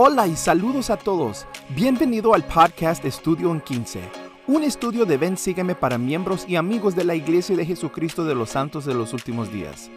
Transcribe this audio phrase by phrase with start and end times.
[0.00, 1.44] Hola y saludos a todos.
[1.70, 4.00] Bienvenido al podcast Estudio en 15,
[4.46, 8.36] un estudio de Ven Sígueme para miembros y amigos de la Iglesia de Jesucristo de
[8.36, 9.90] los Santos de los Últimos Días.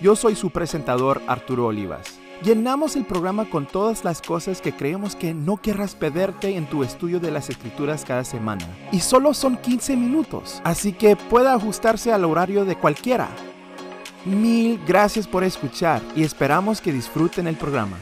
[0.00, 2.20] Yo soy su presentador Arturo Olivas.
[2.44, 6.84] Llenamos el programa con todas las cosas que creemos que no querrás perderte en tu
[6.84, 8.64] estudio de las escrituras cada semana.
[8.92, 13.28] Y solo son 15 minutos, así que puede ajustarse al horario de cualquiera.
[14.24, 17.96] Mil gracias por escuchar y esperamos que disfruten el programa.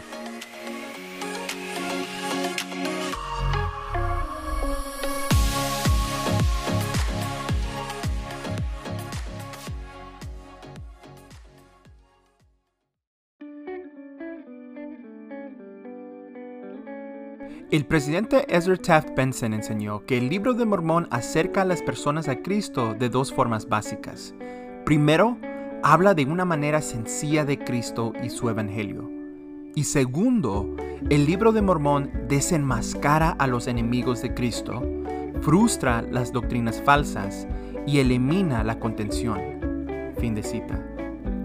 [17.76, 22.26] El presidente Ezra Taft Benson enseñó que el libro de Mormón acerca a las personas
[22.26, 24.34] a Cristo de dos formas básicas.
[24.86, 25.36] Primero,
[25.82, 29.11] habla de una manera sencilla de Cristo y su evangelio.
[29.75, 30.75] Y segundo,
[31.11, 34.83] el libro de Mormón desenmascara a los enemigos de Cristo,
[35.42, 37.47] frustra las doctrinas falsas
[37.86, 39.39] y elimina la contención.
[40.19, 40.95] Fin de cita.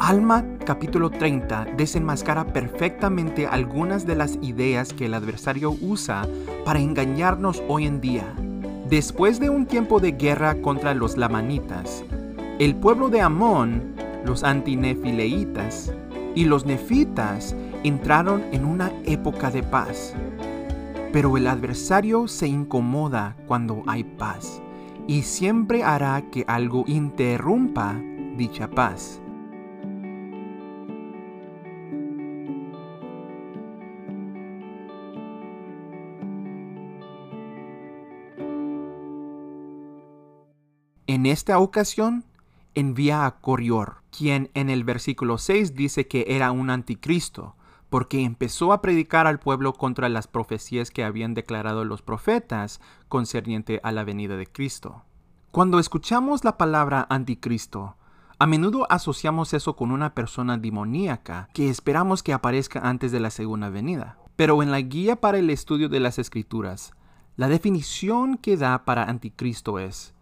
[0.03, 6.27] Alma capítulo 30 desenmascara perfectamente algunas de las ideas que el adversario usa
[6.65, 8.25] para engañarnos hoy en día.
[8.89, 12.03] Después de un tiempo de guerra contra los lamanitas,
[12.57, 13.93] el pueblo de Amón,
[14.25, 15.93] los antinefileitas
[16.33, 20.15] y los nefitas entraron en una época de paz.
[21.13, 24.63] Pero el adversario se incomoda cuando hay paz
[25.05, 28.01] y siempre hará que algo interrumpa
[28.35, 29.20] dicha paz.
[41.13, 42.23] En esta ocasión,
[42.73, 47.57] envía a Corior, quien en el versículo 6 dice que era un anticristo,
[47.89, 53.81] porque empezó a predicar al pueblo contra las profecías que habían declarado los profetas concerniente
[53.83, 55.03] a la venida de Cristo.
[55.51, 57.97] Cuando escuchamos la palabra anticristo,
[58.39, 63.31] a menudo asociamos eso con una persona demoníaca que esperamos que aparezca antes de la
[63.31, 64.17] segunda venida.
[64.37, 66.93] Pero en la guía para el estudio de las escrituras,
[67.35, 70.13] la definición que da para anticristo es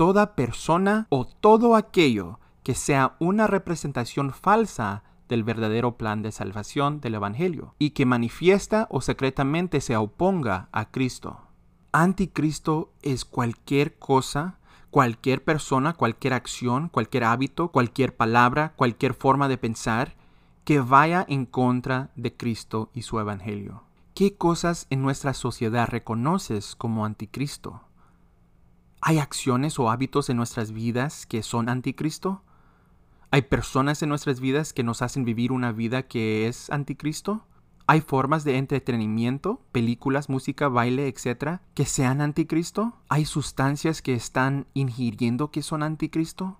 [0.00, 7.02] toda persona o todo aquello que sea una representación falsa del verdadero plan de salvación
[7.02, 11.42] del Evangelio y que manifiesta o secretamente se oponga a Cristo.
[11.92, 14.56] Anticristo es cualquier cosa,
[14.88, 20.14] cualquier persona, cualquier acción, cualquier hábito, cualquier palabra, cualquier forma de pensar
[20.64, 23.82] que vaya en contra de Cristo y su Evangelio.
[24.14, 27.82] ¿Qué cosas en nuestra sociedad reconoces como anticristo?
[29.02, 32.42] ¿Hay acciones o hábitos en nuestras vidas que son anticristo?
[33.30, 37.46] ¿Hay personas en nuestras vidas que nos hacen vivir una vida que es anticristo?
[37.86, 42.92] ¿Hay formas de entretenimiento, películas, música, baile, etcétera, que sean anticristo?
[43.08, 46.58] ¿Hay sustancias que están ingiriendo que son anticristo?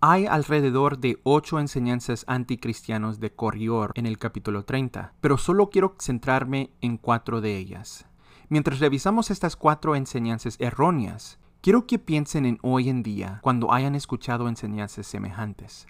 [0.00, 5.96] Hay alrededor de ocho enseñanzas anticristianos de Corrior en el capítulo 30, pero solo quiero
[5.98, 8.06] centrarme en cuatro de ellas.
[8.50, 13.94] Mientras revisamos estas cuatro enseñanzas erróneas, Quiero que piensen en hoy en día cuando hayan
[13.94, 15.86] escuchado enseñanzas semejantes.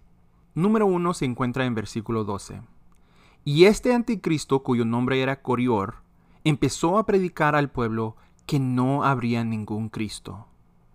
[0.54, 2.62] Número 1 se encuentra en versículo 12.
[3.44, 5.96] Y este anticristo, cuyo nombre era Corior,
[6.44, 8.14] empezó a predicar al pueblo
[8.46, 10.46] que no habría ningún Cristo.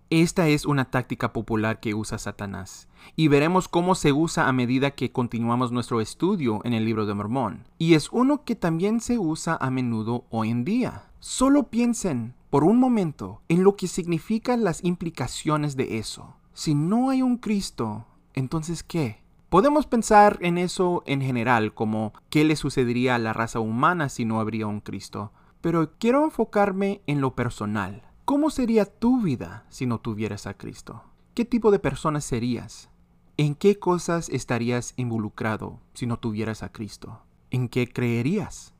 [0.08, 4.92] Esta es una táctica popular que usa Satanás, y veremos cómo se usa a medida
[4.92, 7.64] que continuamos nuestro estudio en el libro de Mormón.
[7.76, 11.10] Y es uno que también se usa a menudo hoy en día.
[11.18, 16.34] Solo piensen por un momento en lo que significan las implicaciones de eso.
[16.52, 19.22] Si no hay un Cristo, entonces ¿qué?
[19.48, 24.24] Podemos pensar en eso en general, como qué le sucedería a la raza humana si
[24.24, 28.02] no habría un Cristo, pero quiero enfocarme en lo personal.
[28.24, 31.04] ¿Cómo sería tu vida si no tuvieras a Cristo?
[31.34, 32.90] ¿Qué tipo de persona serías?
[33.36, 37.22] ¿En qué cosas estarías involucrado si no tuvieras a Cristo?
[37.50, 38.74] ¿En qué creerías?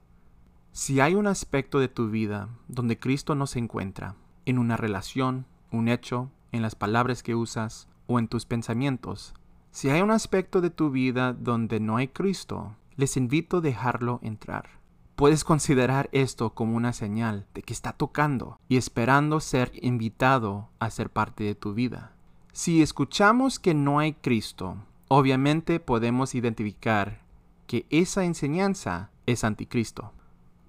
[0.80, 4.14] Si hay un aspecto de tu vida donde Cristo no se encuentra,
[4.46, 9.34] en una relación, un hecho, en las palabras que usas o en tus pensamientos,
[9.72, 14.20] si hay un aspecto de tu vida donde no hay Cristo, les invito a dejarlo
[14.22, 14.70] entrar.
[15.16, 20.88] Puedes considerar esto como una señal de que está tocando y esperando ser invitado a
[20.88, 22.14] ser parte de tu vida.
[22.54, 24.78] Si escuchamos que no hay Cristo,
[25.08, 27.20] obviamente podemos identificar
[27.66, 30.14] que esa enseñanza es anticristo.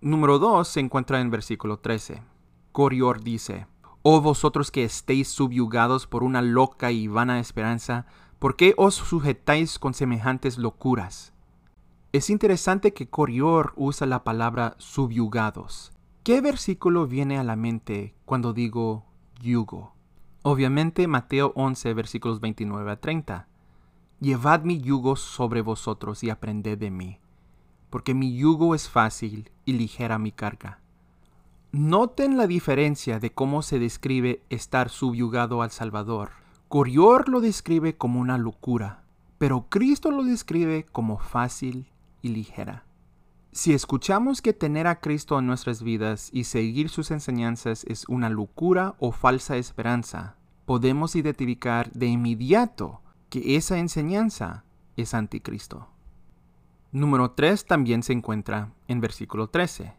[0.04, 2.24] Número 2 se encuentra en versículo 13.
[2.72, 3.68] Corior dice,
[4.02, 8.08] Oh vosotros que estéis subyugados por una loca y vana esperanza,
[8.40, 11.34] ¿por qué os sujetáis con semejantes locuras?
[12.14, 15.92] Es interesante que Corior usa la palabra subyugados.
[16.24, 19.06] ¿Qué versículo viene a la mente cuando digo
[19.40, 19.94] yugo?
[20.42, 23.48] Obviamente Mateo 11 versículos 29 a 30.
[24.20, 27.20] Llevad mi yugo sobre vosotros y aprended de mí,
[27.92, 30.80] porque mi yugo es fácil y ligera mi carga.
[31.72, 36.32] Noten la diferencia de cómo se describe estar subyugado al Salvador.
[36.68, 39.04] Corior lo describe como una locura,
[39.38, 41.88] pero Cristo lo describe como fácil
[42.22, 42.86] y ligera.
[43.52, 48.30] Si escuchamos que tener a Cristo en nuestras vidas y seguir sus enseñanzas es una
[48.30, 54.64] locura o falsa esperanza, podemos identificar de inmediato que esa enseñanza
[54.96, 55.91] es anticristo.
[56.94, 59.94] Número 3 también se encuentra en versículo 13.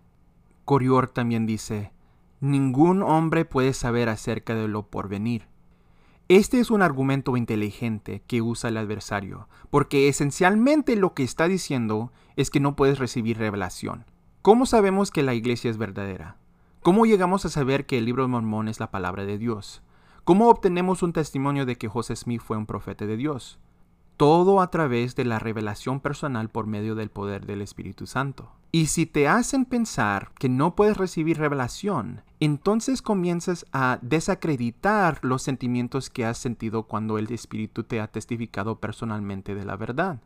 [0.67, 1.91] Corior también dice,
[2.41, 5.49] ningún hombre puede saber acerca de lo porvenir.
[6.29, 12.13] Este es un argumento inteligente que usa el adversario, porque esencialmente lo que está diciendo
[12.37, 14.05] es que no puedes recibir revelación.
[14.43, 16.37] ¿Cómo sabemos que la iglesia es verdadera?
[16.83, 19.83] ¿Cómo llegamos a saber que el libro de Mormón es la palabra de Dios?
[20.25, 23.59] ¿Cómo obtenemos un testimonio de que José Smith fue un profeta de Dios?
[24.23, 28.53] Todo a través de la revelación personal por medio del poder del Espíritu Santo.
[28.71, 35.43] Y si te hacen pensar que no puedes recibir revelación, entonces comienzas a desacreditar los
[35.43, 40.21] sentimientos que has sentido cuando el Espíritu te ha testificado personalmente de la verdad.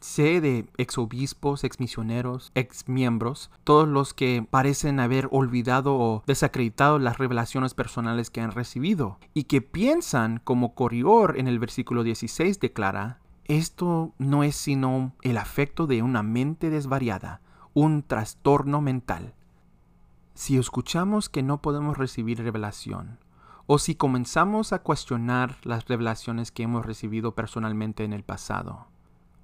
[0.00, 7.74] Sé de exobispos, exmisioneros, exmiembros, todos los que parecen haber olvidado o desacreditado las revelaciones
[7.74, 14.14] personales que han recibido y que piensan, como Corior en el versículo 16 declara, esto
[14.18, 17.40] no es sino el afecto de una mente desvariada,
[17.74, 19.34] un trastorno mental.
[20.34, 23.20] Si escuchamos que no podemos recibir revelación,
[23.66, 28.88] o si comenzamos a cuestionar las revelaciones que hemos recibido personalmente en el pasado,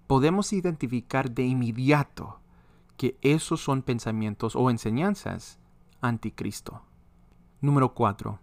[0.06, 2.40] podemos identificar de inmediato
[2.96, 5.58] que esos son pensamientos o enseñanzas
[6.00, 6.82] anticristo.
[7.60, 8.38] Número 4.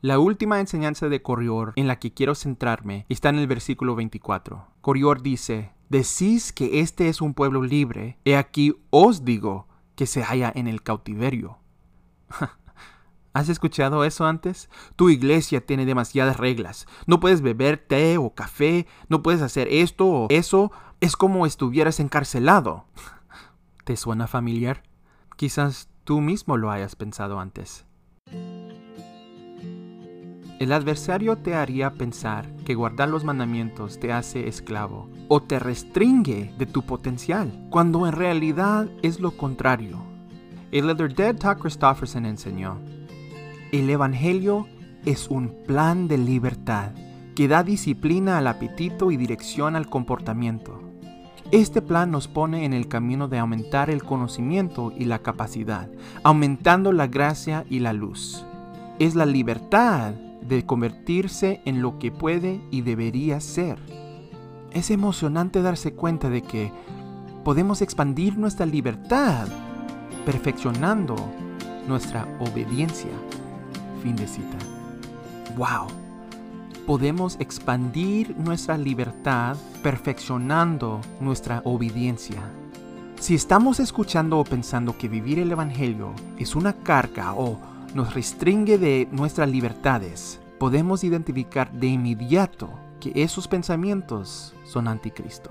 [0.00, 4.68] La última enseñanza de Corior en la que quiero centrarme está en el versículo 24.
[4.80, 9.66] Corior dice, Decís que este es un pueblo libre, he aquí os digo
[9.96, 11.58] que se halla en el cautiverio.
[13.32, 14.70] ¿Has escuchado eso antes?
[14.94, 16.86] Tu iglesia tiene demasiadas reglas.
[17.08, 20.70] No puedes beber té o café, no puedes hacer esto o eso.
[21.00, 22.86] Es como estuvieras encarcelado.
[23.84, 24.84] ¿Te suena familiar?
[25.36, 27.87] Quizás tú mismo lo hayas pensado antes.
[30.58, 36.52] El adversario te haría pensar que guardar los mandamientos te hace esclavo o te restringe
[36.58, 40.02] de tu potencial, cuando en realidad es lo contrario.
[40.72, 42.78] El Dead Talk Christofferson enseñó,
[43.70, 44.66] el Evangelio
[45.04, 46.90] es un plan de libertad
[47.36, 50.82] que da disciplina al apetito y dirección al comportamiento.
[51.52, 55.88] Este plan nos pone en el camino de aumentar el conocimiento y la capacidad,
[56.24, 58.44] aumentando la gracia y la luz.
[58.98, 63.78] Es la libertad de convertirse en lo que puede y debería ser.
[64.72, 66.72] Es emocionante darse cuenta de que
[67.44, 69.48] podemos expandir nuestra libertad
[70.24, 71.16] perfeccionando
[71.86, 73.10] nuestra obediencia.
[74.02, 74.58] Fin de cita.
[75.56, 75.88] ¡Wow!
[76.86, 82.42] Podemos expandir nuestra libertad perfeccionando nuestra obediencia.
[83.18, 87.58] Si estamos escuchando o pensando que vivir el Evangelio es una carga o
[87.94, 95.50] nos restringe de nuestras libertades, podemos identificar de inmediato que esos pensamientos son anticristo.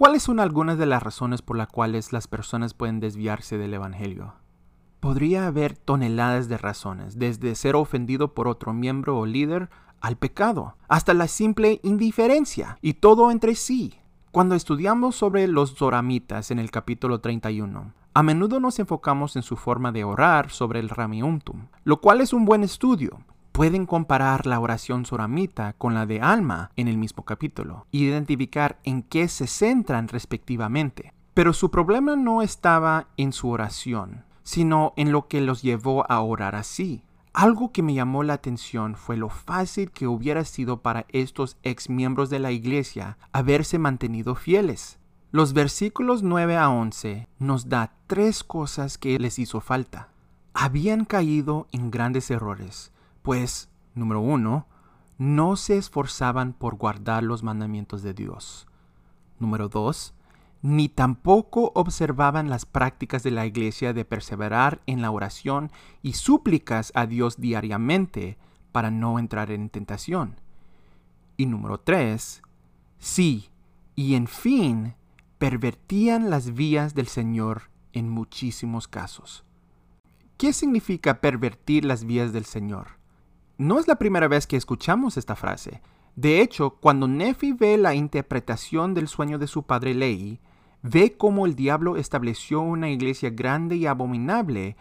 [0.00, 4.32] ¿Cuáles son algunas de las razones por las cuales las personas pueden desviarse del Evangelio?
[5.00, 9.70] Podría haber toneladas de razones, desde ser ofendido por otro miembro o líder
[10.02, 13.94] al pecado, hasta la simple indiferencia, y todo entre sí.
[14.30, 19.56] Cuando estudiamos sobre los zoramitas en el capítulo 31, a menudo nos enfocamos en su
[19.56, 23.20] forma de orar sobre el ramiuntum, lo cual es un buen estudio.
[23.52, 28.78] Pueden comparar la oración zoramita con la de Alma en el mismo capítulo, y identificar
[28.84, 31.14] en qué se centran respectivamente.
[31.32, 36.20] Pero su problema no estaba en su oración, sino en lo que los llevó a
[36.22, 37.04] orar así.
[37.32, 41.88] Algo que me llamó la atención fue lo fácil que hubiera sido para estos ex
[41.88, 44.98] miembros de la iglesia haberse mantenido fieles.
[45.30, 50.08] Los versículos 9 a 11 nos da tres cosas que les hizo falta.
[50.52, 52.90] Habían caído en grandes errores,
[53.22, 54.66] pues, número uno,
[55.16, 58.66] no se esforzaban por guardar los mandamientos de Dios.
[59.38, 60.12] Número dos,
[60.62, 65.70] ni tampoco observaban las prácticas de la iglesia de perseverar en la oración
[66.02, 68.36] y súplicas a Dios diariamente
[68.72, 70.36] para no entrar en tentación.
[71.36, 72.42] Y número tres,
[72.98, 73.48] sí,
[73.96, 74.94] y en fin,
[75.38, 79.44] pervertían las vías del Señor en muchísimos casos.
[80.36, 82.98] ¿Qué significa pervertir las vías del Señor?
[83.56, 85.82] No es la primera vez que escuchamos esta frase.
[86.16, 90.40] De hecho, cuando Nefi ve la interpretación del sueño de su padre Lei,
[90.82, 94.76] ve cómo el diablo estableció una iglesia grande y abominable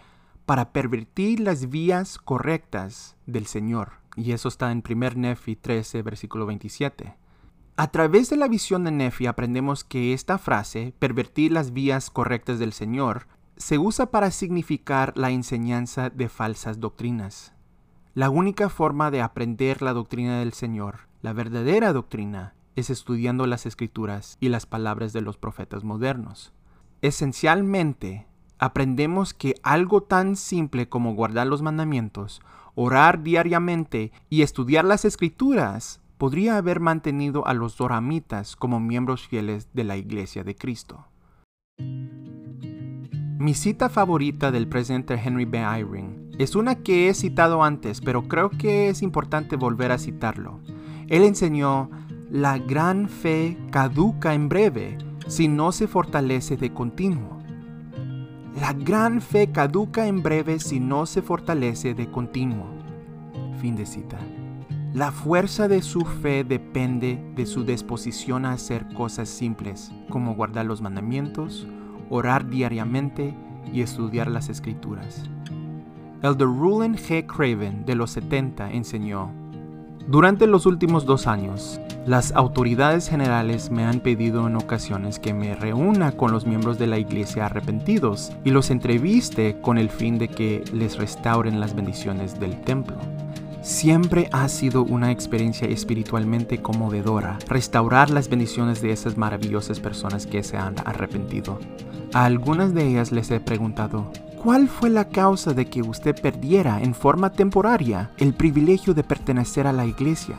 [0.45, 3.93] para pervertir las vías correctas del Señor.
[4.15, 7.15] Y eso está en 1 Nefi 13, versículo 27.
[7.77, 12.59] A través de la visión de Nefi aprendemos que esta frase, pervertir las vías correctas
[12.59, 17.53] del Señor, se usa para significar la enseñanza de falsas doctrinas.
[18.15, 23.65] La única forma de aprender la doctrina del Señor, la verdadera doctrina, es estudiando las
[23.65, 26.53] escrituras y las palabras de los profetas modernos.
[27.01, 28.25] Esencialmente,
[28.57, 32.41] aprendemos que algo tan simple como guardar los mandamientos,
[32.75, 39.69] orar diariamente y estudiar las escrituras podría haber mantenido a los doramitas como miembros fieles
[39.73, 41.05] de la Iglesia de Cristo.
[41.77, 45.59] Mi cita favorita del presidente Henry B.
[45.59, 50.59] Eyring es una que he citado antes, pero creo que es importante volver a citarlo.
[51.07, 51.89] Él enseñó,
[52.31, 57.39] la gran fe caduca en breve si no se fortalece de continuo.
[58.59, 62.67] La gran fe caduca en breve si no se fortalece de continuo.
[63.59, 64.19] Fin de cita.
[64.93, 70.67] La fuerza de su fe depende de su disposición a hacer cosas simples, como guardar
[70.67, 71.67] los mandamientos,
[72.11, 73.35] orar diariamente
[73.73, 75.23] y estudiar las escrituras.
[76.21, 77.25] Elder Rulon G.
[77.25, 79.31] Craven de los 70 enseñó,
[80.07, 85.53] Durante los últimos dos años, las autoridades generales me han pedido en ocasiones que me
[85.53, 90.27] reúna con los miembros de la iglesia arrepentidos y los entreviste con el fin de
[90.27, 92.95] que les restauren las bendiciones del templo.
[93.61, 100.41] Siempre ha sido una experiencia espiritualmente conmovedora restaurar las bendiciones de esas maravillosas personas que
[100.41, 101.59] se han arrepentido.
[102.13, 104.11] A algunas de ellas les he preguntado,
[104.41, 109.67] ¿cuál fue la causa de que usted perdiera en forma temporaria el privilegio de pertenecer
[109.67, 110.37] a la iglesia?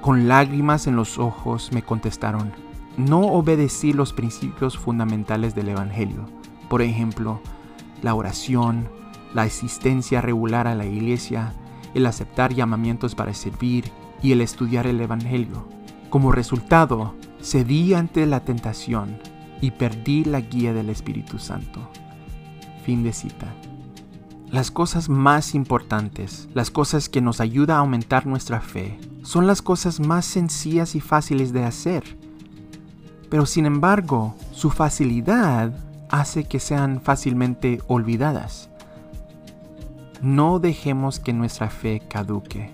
[0.00, 2.52] Con lágrimas en los ojos me contestaron,
[2.96, 6.24] no obedecí los principios fundamentales del Evangelio.
[6.70, 7.40] Por ejemplo,
[8.00, 8.88] la oración,
[9.34, 11.52] la asistencia regular a la iglesia,
[11.92, 13.90] el aceptar llamamientos para servir
[14.22, 15.68] y el estudiar el Evangelio.
[16.08, 19.18] Como resultado, cedí ante la tentación
[19.60, 21.90] y perdí la guía del Espíritu Santo.
[22.84, 23.54] Fin de cita.
[24.50, 29.62] Las cosas más importantes, las cosas que nos ayudan a aumentar nuestra fe, son las
[29.62, 32.02] cosas más sencillas y fáciles de hacer.
[33.28, 35.72] Pero sin embargo, su facilidad
[36.10, 38.70] hace que sean fácilmente olvidadas.
[40.20, 42.72] No dejemos que nuestra fe caduque.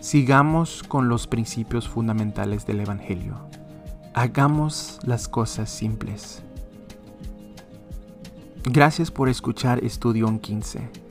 [0.00, 3.36] Sigamos con los principios fundamentales del Evangelio.
[4.14, 6.42] Hagamos las cosas simples.
[8.64, 11.03] Gracias por escuchar Estudio 15.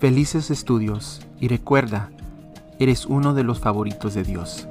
[0.00, 2.10] Felices estudios y recuerda,
[2.78, 4.67] eres uno de los favoritos de Dios.